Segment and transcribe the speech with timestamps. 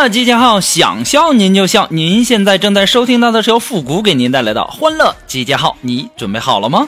[0.00, 1.88] 乐集结号，想笑您就笑。
[1.90, 6.86] 您现在正在收听到的是由复古给您带来的欢乐集结号，你准备好了吗？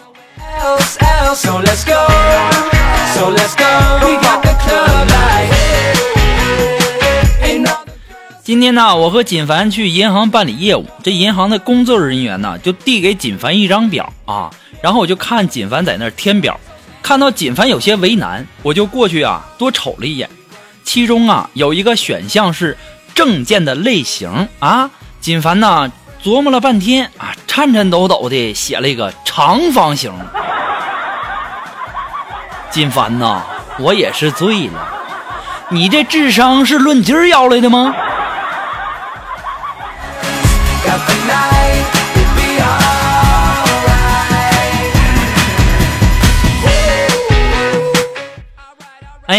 [8.44, 14.12] 今天呢，我和锦凡去银行办理业务，这银行的工作人员呢就递给锦凡一张表。
[14.24, 14.48] 啊，
[14.80, 16.58] 然后我就看锦凡在那儿填表，
[17.02, 20.30] 看到锦凡有些为难，我就过去啊多瞅了一眼，
[20.84, 22.76] 其中啊有一个选项是
[23.14, 25.90] 证件的类型啊，锦凡呐
[26.22, 30.12] 琢磨了半天啊，颤颤抖抖的写了一个长方形。
[32.70, 33.42] 锦凡呐，
[33.78, 34.88] 我也是醉了，
[35.70, 37.94] 你这智商是论斤儿要来的吗？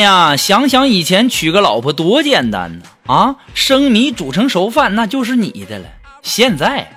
[0.02, 3.36] 呀，想想以前娶个老婆多简单呢啊！
[3.54, 5.86] 生米煮成熟饭，那就是你的了。
[6.22, 6.92] 现在，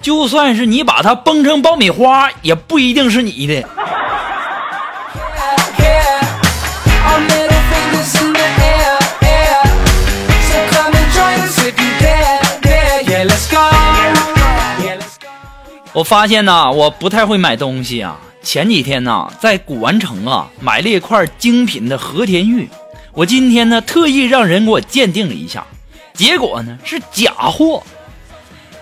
[0.00, 3.68] 就算是你把它崩成爆米花，也不一定是你的。
[15.92, 18.18] 我发现呐，我不太会买东西啊。
[18.46, 22.68] 前几天呢，在古玩城啊买了一块精品的和田玉，
[23.12, 25.66] 我今天呢特意让人给我鉴定了一下，
[26.14, 27.82] 结果呢是假货。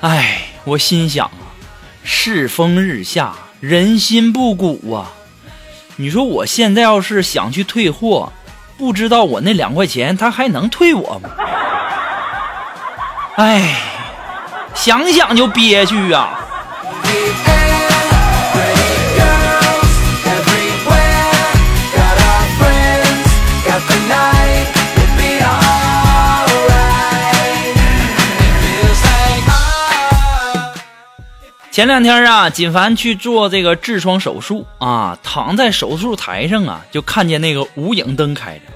[0.03, 1.49] 哎，我心想啊，
[2.03, 5.11] 世风日下，人心不古啊。
[5.97, 8.31] 你说我现在要是想去退货，
[8.77, 11.31] 不知道我那两块钱他还能退我吗？
[13.37, 13.81] 哎，
[14.75, 16.39] 想想就憋屈啊。
[31.75, 38.67] 前两天啊，锦凡去做这个痔疮手术啊，躺在手术台上啊，就看见那个无影灯开着，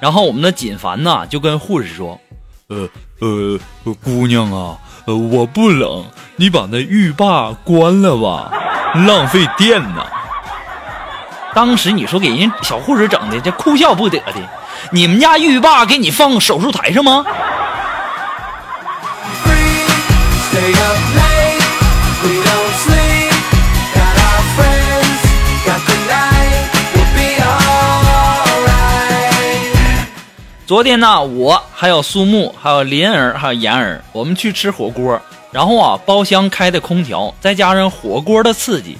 [0.00, 2.20] 然后我们的锦凡呐就跟护士说
[2.66, 2.88] ：“呃
[3.20, 3.60] 呃，
[4.02, 6.04] 姑娘啊，呃我不冷，
[6.34, 8.50] 你把那浴霸关了吧，
[9.06, 10.04] 浪费电呐。”
[11.54, 14.42] 当时你说给人小护士整的这哭笑不得的，
[14.90, 17.24] 你们家浴霸给你放手术台上吗？
[30.68, 35.18] 昨天呢，我还有苏木，还有林儿，还有妍儿，我们去吃火锅。
[35.50, 38.98] 然后啊，包厢开的空调，再加上火锅的刺激，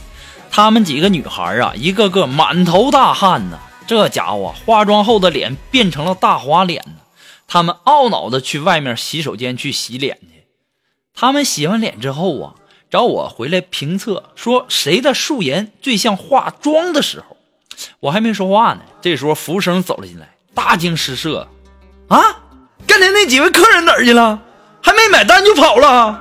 [0.51, 3.59] 她们几个女孩啊，一个个满头大汗呢。
[3.87, 7.03] 这家伙化妆后的脸变成了大花脸呢。
[7.47, 10.47] 她们懊恼的去外面洗手间去洗脸去。
[11.13, 12.55] 她们洗完脸之后啊，
[12.89, 17.37] 找我回来评测，说谁的素颜最像化妆的时候。
[18.01, 21.47] 我还没说话呢，这时候服务生走了进来，大惊失色，
[22.09, 22.21] 啊，
[22.87, 24.39] 刚才那几位客人哪儿去了？
[24.83, 26.19] 还没买单就跑了？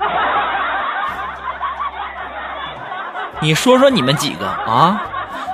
[3.40, 5.00] 你说说你们几个啊，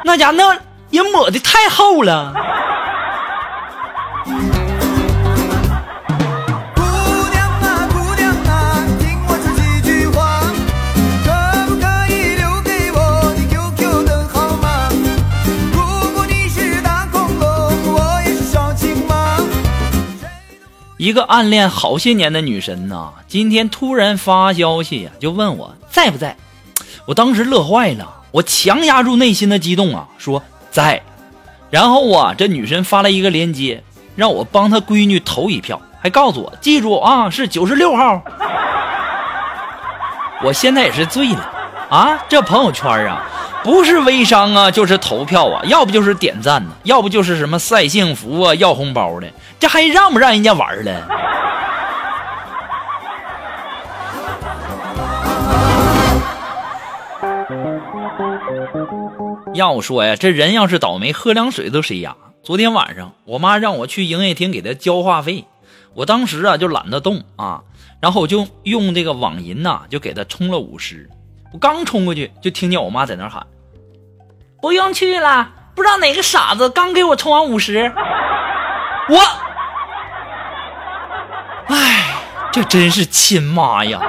[0.05, 0.57] 那家那
[0.89, 2.33] 也抹的太厚了。
[21.03, 26.37] 一个暗恋好些年的女神呐，今天突然发消息呀、就问我在不在。
[27.05, 30.41] 我当时乐坏了，我强压住内心的激动啊，说
[30.71, 31.03] 在。
[31.69, 33.83] 然后啊，这女神发了一个链接，
[34.15, 38.21] 让我帮她闺女投一票，还告诉我记住啊，是九十六号。
[40.41, 41.51] 我现在也是醉了
[41.89, 42.17] 啊！
[42.29, 43.29] 这朋友圈啊，
[43.63, 51.07] 不是微商啊，就是投票啊，要不就是点赞呢，要不就是什么晒幸福啊、要红包的，这还让不让人家玩了？
[59.53, 62.15] 要我说呀，这人要是倒霉，喝凉水都塞牙。
[62.43, 65.45] 昨天晚上，我妈让我去营业厅给她交话费，
[65.93, 67.61] 我当时啊就懒得动啊，
[68.01, 71.09] 然后我就用这个网银呐、就给她充了五十。
[71.53, 73.45] 我刚冲过去，就听见我妈在那喊
[74.59, 77.93] ：“不用去了，不知道哪个傻子刚给我充完五十。”
[79.09, 79.19] 我，
[81.67, 82.15] 哎，
[82.51, 83.99] 这真是亲妈呀！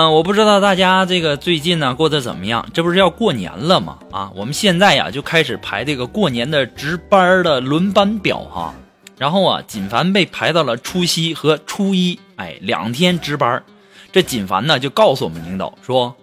[0.00, 2.66] 嗯，我不知道大家这个最近呢过得怎么样？
[2.72, 3.98] 这不是要过年了吗？
[4.10, 8.74] 啊，我们现在呀就开始排这个过年的值班的轮班表哈。
[9.18, 13.62] 然后啊，锦凡被排到了除夕和初一，哎，两天值班。
[14.10, 16.16] 这锦凡呢就告诉我们领导说，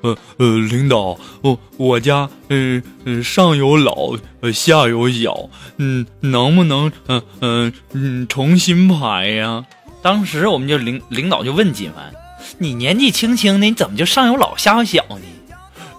[0.00, 9.66] 呃呃，领导，我我家嗯嗯、上有老，呃下有小，嗯，能不能嗯嗯嗯重新排呀？
[10.00, 12.10] 当时我们就领领导就问锦凡，
[12.56, 15.20] 你年纪轻轻的，你怎么就上有老下有小呢？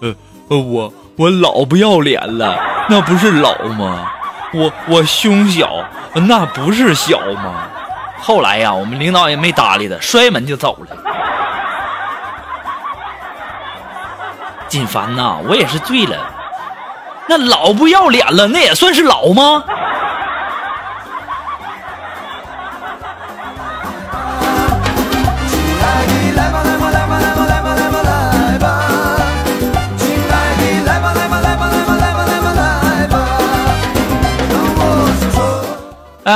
[0.02, 0.14] 呃
[0.48, 2.58] 呃，我我老不要脸了，
[2.88, 4.10] 那不是老吗？
[4.52, 5.70] 我我胸小，
[6.14, 7.68] 那不是小吗？
[8.18, 10.96] 后来呀，我们领导也没搭理他，摔门就走了。
[14.68, 16.16] 锦凡呐，我也是醉了，
[17.28, 19.64] 那老不要脸了，那也算是老吗？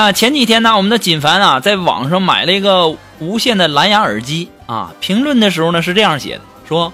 [0.04, 4.92] 啊，前几天呢，我们的锦凡啊，在网上买了一个无线的蓝牙耳机啊。
[5.00, 6.92] 评论的时候呢是这样写的，说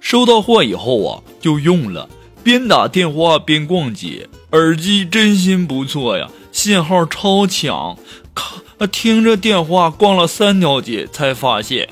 [0.00, 2.08] 收到货以后啊，就用了，
[2.42, 7.98] 边打电话边逛街，耳机真心不错呀，信号超强。
[8.34, 8.54] 咔，
[8.86, 11.86] 听着电话逛了三条街，才发现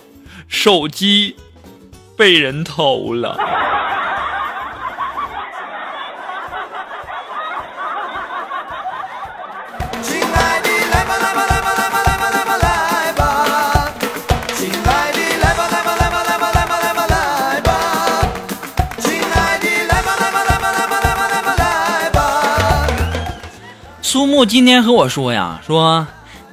[0.49, 1.37] 手机
[2.17, 3.39] 被人偷了。
[24.17, 26.07] 苏木今天和我说呀，说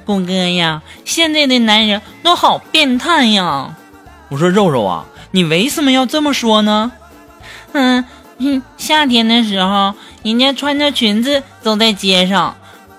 [0.04, 3.74] 谷哥呀，现在的男人都好变态呀。
[4.28, 6.92] 我说肉肉啊，你为什么要这么说呢？
[7.72, 8.04] 嗯
[8.36, 12.54] 嗯，夏天的时候，人家穿着裙子走在街上，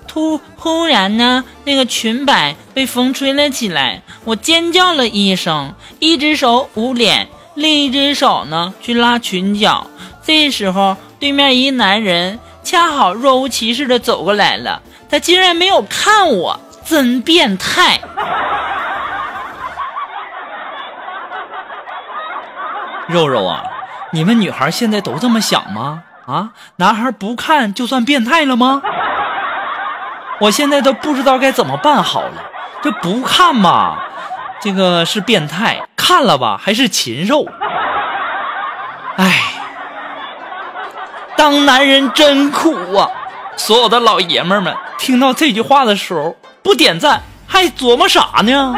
[0.08, 9.86] 突忽然呢，那个裙摆被风吹了起来，我尖叫了一声，一只手捂脸，另一只手呢去拉裙角。
[10.24, 18.00] 这时候，对面一男人恰好若无其事的走过来了，他竟然没有看我，真变态！
[23.06, 23.62] 肉肉啊，
[24.10, 26.02] 你们女孩现在都这么想吗？
[26.26, 28.82] 啊，男孩不看就算变态了吗？
[30.40, 32.50] 我现在都不知道该怎么办好了。
[32.82, 34.08] 这不看吧，
[34.60, 37.46] 这个是变态；看了吧，还是禽兽。
[39.18, 39.55] 哎，
[41.36, 43.08] 当男人真苦啊！
[43.58, 48.74] 所有的老爷们儿们听到这句话的时候，不点赞还琢磨啥呢？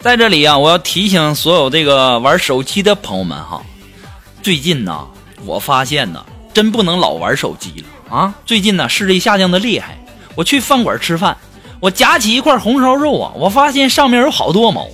[0.00, 3.62] 在这里啊，我要提醒所有这个玩手机的朋友们哈，
[4.42, 5.06] 最近呢，
[5.46, 8.34] 我发现呢，真不能老玩手机了啊！
[8.46, 9.98] 最近呢，视力下降的厉害。
[10.34, 11.36] 我去饭馆吃饭，
[11.80, 14.86] 我夹起一块红烧肉啊，我发现上面有好多毛，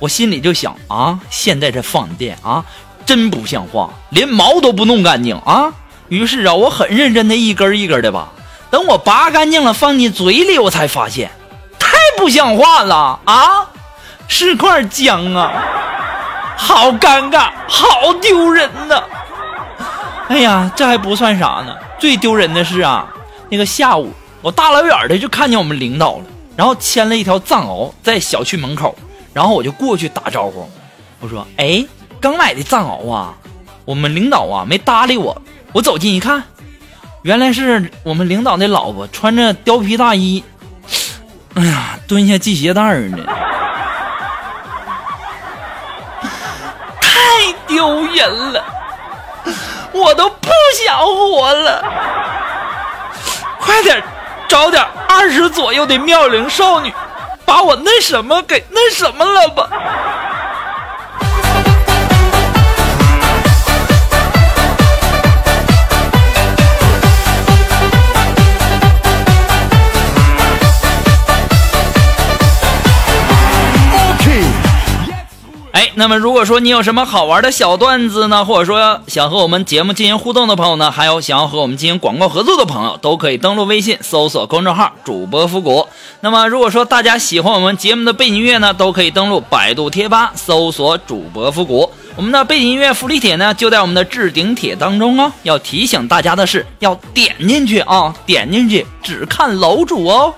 [0.00, 2.64] 我心里就想啊，现在这饭店啊，
[3.04, 5.72] 真不像话，连毛都不弄干净啊！
[6.08, 8.28] 于是啊，我很认真的一根一根的拔，
[8.70, 11.30] 等我拔干净了放进嘴里，我才发现，
[11.78, 13.68] 太不像话了啊！
[14.26, 15.52] 是块姜啊，
[16.56, 19.02] 好尴尬，好丢人呐！
[20.28, 23.08] 哎呀，这还不算啥呢，最丢人的是啊，
[23.48, 26.24] 那个下午我大老远的就看见我们领导了，
[26.56, 28.94] 然后牵了一条藏獒在小区门口，
[29.32, 30.68] 然后我就过去打招呼，
[31.20, 31.84] 我说：“哎，
[32.20, 33.34] 刚买的藏獒啊。”
[33.84, 35.40] 我们领导啊没搭理我，
[35.72, 36.44] 我走近一看，
[37.22, 40.44] 原来是我们领导的老婆穿着貂皮大衣，
[41.56, 43.18] 哎呀，蹲下系鞋带儿呢。
[47.00, 48.62] 太丢人了，
[49.98, 50.48] 我都不
[50.86, 51.84] 想活了！
[53.60, 54.02] 快点
[54.48, 56.92] 找点二十左右的妙龄少女，
[57.44, 59.68] 把我那什么给那什么了吧。
[75.98, 85.88] 那么如果说你有什么好玩的小段子呢，或者说想和我们节目进行互动的朋友呢，还有想要和我们进行广告合作的朋友，都可以登录微信搜索公众号“主播复古”。
[86.22, 91.90] 那么如果说大家喜欢我们节目的背景音乐呢，都可以登录百度贴吧搜索“主播复古”。
[92.14, 95.32] 我们的背景音乐福利帖呢，就在我们的置顶帖当中哦。
[95.42, 100.32] 要提醒大家的是，要点进去啊，点进去只看楼主哦。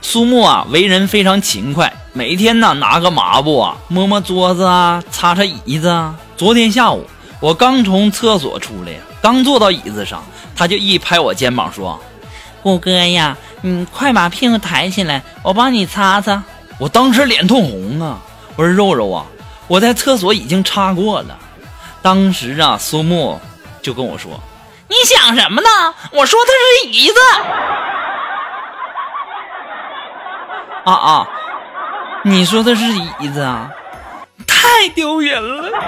[0.00, 6.14] 苏木啊，为人非常勤快，每天呢拿个抹布啊，摸摸桌子啊，擦擦椅子啊。
[6.36, 7.06] 昨天下午，
[7.40, 10.22] 我刚从厕所出来呀，刚坐到椅子上，
[10.54, 11.98] 他就一拍我肩膀说
[12.60, 16.42] ：“虎哥呀，你快把屁股抬起来，我帮你擦擦。”
[16.78, 18.18] 我当时脸通红啊，
[18.56, 19.24] 我说：“肉肉啊，
[19.66, 21.38] 我在厕所已经擦过了。”
[22.02, 23.40] 当时啊，苏木
[23.80, 24.38] 就跟我说
[24.92, 25.68] ：“你想什么呢？
[26.12, 26.50] 我说的
[26.82, 27.14] 是椅子。”
[30.84, 31.26] 啊啊！
[32.24, 32.84] 你说的是
[33.20, 33.70] 椅子啊？
[34.46, 35.78] 太丢人了。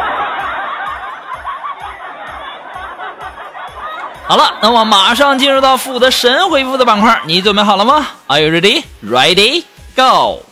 [4.27, 8.85] 好了，那我马上进入到负责神回复的板块，你准备好了吗？Are you ready?
[9.05, 9.65] Ready?
[9.95, 10.45] Go！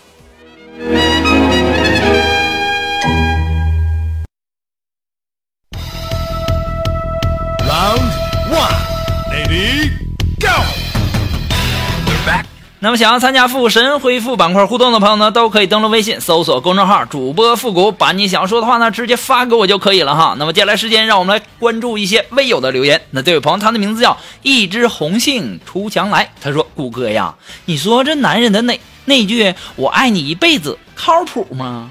[12.84, 20.34] 那么想要参加复神恢复板块互动的朋友呢，都可以登录微信搜索公众号“主播复古”，把你想说的话呢直接发给我就可以了哈。
[20.36, 23.00] 那么接下来时间，让我们来关注一些微友的留言。
[23.12, 27.32] 那这位朋友，他的名字叫一枝红杏出墙来，他说：“谷哥呀，
[27.66, 31.88] 你说这男人的那那句‘我爱你一辈子’靠谱吗？”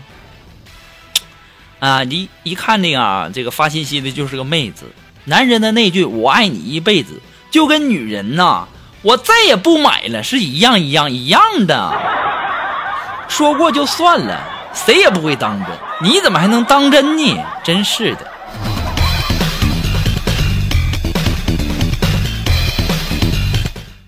[1.80, 4.84] 啊，一一看这个啊，这个发信息的就是个妹子。
[5.24, 8.68] 男人的那句“我爱你一辈子”，就跟女人呐、
[9.04, 11.92] 我再也不买了是一样一样一样的。
[13.28, 14.40] 说过就算了，
[14.76, 15.70] 谁也不会当真。
[16.04, 17.44] 你怎么还能当真呢？
[17.64, 18.28] 真是的。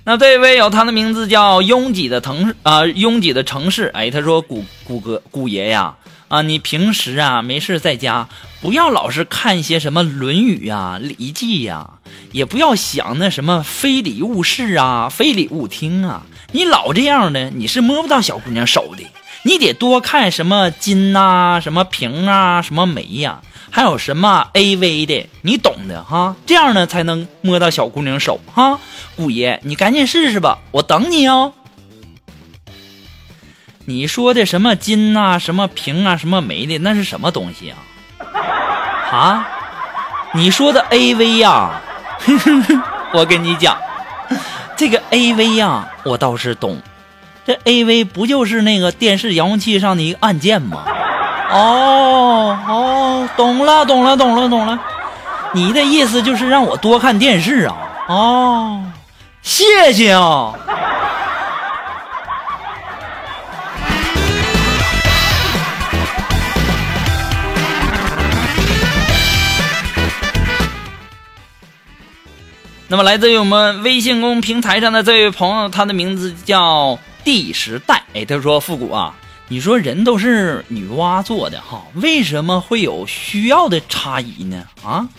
[0.05, 3.89] 那这位有他的名字叫拥挤的城啊、拥挤的城市。
[3.95, 5.95] 哎，他说谷谷哥谷爷呀，
[6.27, 8.27] 啊，你平时啊没事在家，
[8.63, 11.95] 不要老是看一些什么《论语》呀、《礼记》呀，
[12.31, 16.25] 也不要想那什么非礼勿视啊、非礼勿听啊。
[16.53, 19.03] 你老这样的，你是摸不到小姑娘手的。
[19.43, 26.37] 你得多看什么金呐、什么瓶啊、什么梅呀、还有什么 AV 的，你懂的哈。
[26.45, 28.79] 这样呢才能摸到小姑娘手哈。
[29.17, 31.51] 姑爷，你赶紧试试吧，我等你哦。
[33.83, 37.77] 你说的什么金呐、什么瓶啊、什么梅的，那是什么东西啊？
[39.13, 39.47] 啊？
[40.35, 41.69] 你说的 AV 呀、
[43.13, 43.77] 我跟你讲，
[44.75, 46.81] 这个 AV 呀、我倒是懂。
[47.45, 50.83] 这 AV 不就是那个电视遥控器上的一个按键吗？
[51.51, 54.79] 哦哦，懂了懂了懂了懂了，
[55.51, 57.75] 你的意思就是让我多看电视啊？
[58.07, 58.83] 哦，
[59.43, 60.53] 谢谢啊。
[72.93, 78.03] 那么来自于我们微信公平台上的这位朋友，他的名字叫第十代。
[78.13, 79.15] 哎，他说：“复古啊，
[79.47, 84.65] 你说人都是女娲做的哈，为什么会有需要的差异呢？
[84.83, 85.09] 啊，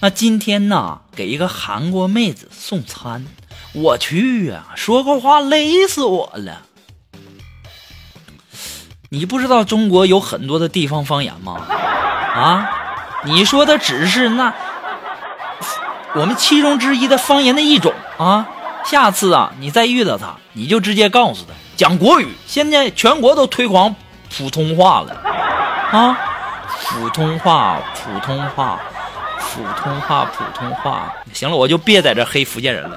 [0.00, 3.26] 那今天呢，给一个韩国妹子送餐，
[3.74, 6.62] 我去呀、说个话勒死我了。
[9.10, 11.60] 你不知道中国有很多的地方方言吗？
[12.34, 12.70] 啊，
[13.26, 14.54] 你说的只是那。”
[16.14, 18.46] 我们其中之一的方言的一种啊。
[18.84, 22.28] 下次啊，你再遇到他，你就直接告诉他讲国语。
[22.46, 23.94] 现在全国都推广
[24.34, 25.14] 普通话了
[25.92, 26.16] 啊，
[26.84, 28.80] 普通话，普通话，
[29.38, 31.12] 普通话，普通话。
[31.34, 32.96] 行了，我就别在这黑福建人了。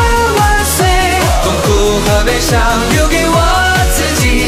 [2.31, 2.57] 悲伤
[2.95, 3.35] 留给我
[3.93, 4.47] 自己，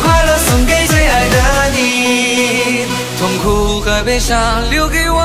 [0.00, 1.36] 快乐送给最爱的
[1.74, 2.86] 你，
[3.18, 5.20] 痛苦和悲伤留给我。